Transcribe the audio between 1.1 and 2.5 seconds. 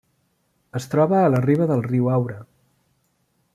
a la riba del riu Aura.